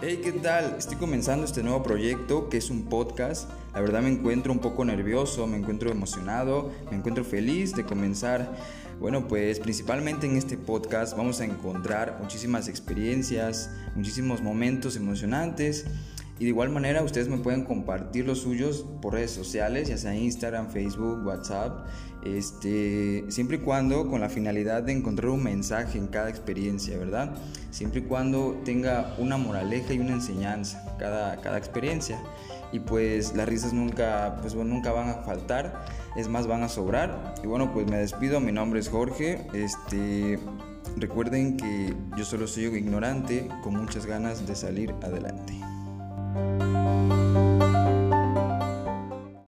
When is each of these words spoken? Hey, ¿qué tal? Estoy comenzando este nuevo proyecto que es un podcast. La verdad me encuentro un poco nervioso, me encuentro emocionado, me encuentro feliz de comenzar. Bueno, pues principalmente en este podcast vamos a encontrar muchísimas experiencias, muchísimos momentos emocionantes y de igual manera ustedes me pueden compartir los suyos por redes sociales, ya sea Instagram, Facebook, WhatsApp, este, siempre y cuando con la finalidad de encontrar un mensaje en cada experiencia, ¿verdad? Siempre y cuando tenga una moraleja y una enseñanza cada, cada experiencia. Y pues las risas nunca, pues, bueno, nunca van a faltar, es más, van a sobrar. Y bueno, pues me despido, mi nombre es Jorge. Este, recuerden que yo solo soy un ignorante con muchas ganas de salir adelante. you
Hey, 0.00 0.20
¿qué 0.22 0.30
tal? 0.30 0.76
Estoy 0.78 0.96
comenzando 0.96 1.44
este 1.44 1.60
nuevo 1.64 1.82
proyecto 1.82 2.48
que 2.48 2.58
es 2.58 2.70
un 2.70 2.84
podcast. 2.84 3.50
La 3.74 3.80
verdad 3.80 4.00
me 4.00 4.08
encuentro 4.08 4.52
un 4.52 4.60
poco 4.60 4.84
nervioso, 4.84 5.48
me 5.48 5.56
encuentro 5.56 5.90
emocionado, 5.90 6.70
me 6.88 6.96
encuentro 6.96 7.24
feliz 7.24 7.74
de 7.74 7.84
comenzar. 7.84 8.48
Bueno, 9.00 9.26
pues 9.26 9.58
principalmente 9.58 10.26
en 10.26 10.36
este 10.36 10.56
podcast 10.56 11.16
vamos 11.16 11.40
a 11.40 11.46
encontrar 11.46 12.16
muchísimas 12.22 12.68
experiencias, 12.68 13.70
muchísimos 13.96 14.40
momentos 14.40 14.94
emocionantes 14.94 15.84
y 16.38 16.44
de 16.44 16.50
igual 16.50 16.70
manera 16.70 17.02
ustedes 17.02 17.28
me 17.28 17.38
pueden 17.38 17.64
compartir 17.64 18.26
los 18.26 18.40
suyos 18.40 18.86
por 19.02 19.14
redes 19.14 19.32
sociales, 19.32 19.88
ya 19.88 19.96
sea 19.96 20.14
Instagram, 20.14 20.68
Facebook, 20.68 21.26
WhatsApp, 21.26 21.86
este, 22.24 23.24
siempre 23.28 23.56
y 23.56 23.60
cuando 23.60 24.08
con 24.08 24.20
la 24.20 24.28
finalidad 24.28 24.82
de 24.82 24.92
encontrar 24.92 25.30
un 25.30 25.42
mensaje 25.42 25.98
en 25.98 26.06
cada 26.08 26.30
experiencia, 26.30 26.96
¿verdad? 26.96 27.34
Siempre 27.70 28.00
y 28.00 28.02
cuando 28.04 28.60
tenga 28.64 29.14
una 29.18 29.36
moraleja 29.36 29.92
y 29.94 29.98
una 29.98 30.12
enseñanza 30.12 30.96
cada, 30.98 31.40
cada 31.40 31.58
experiencia. 31.58 32.22
Y 32.70 32.80
pues 32.80 33.34
las 33.34 33.48
risas 33.48 33.72
nunca, 33.72 34.36
pues, 34.42 34.54
bueno, 34.54 34.74
nunca 34.74 34.92
van 34.92 35.08
a 35.08 35.14
faltar, 35.22 35.86
es 36.16 36.28
más, 36.28 36.46
van 36.46 36.62
a 36.62 36.68
sobrar. 36.68 37.34
Y 37.42 37.46
bueno, 37.46 37.72
pues 37.72 37.86
me 37.86 37.96
despido, 37.96 38.40
mi 38.40 38.52
nombre 38.52 38.80
es 38.80 38.88
Jorge. 38.88 39.46
Este, 39.54 40.38
recuerden 40.96 41.56
que 41.56 41.94
yo 42.16 42.24
solo 42.24 42.46
soy 42.46 42.66
un 42.66 42.76
ignorante 42.76 43.48
con 43.62 43.74
muchas 43.74 44.04
ganas 44.04 44.46
de 44.46 44.54
salir 44.54 44.92
adelante. 45.02 45.54
you 46.34 46.87